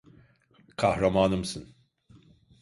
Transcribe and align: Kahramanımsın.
Kahramanımsın. 0.77 1.75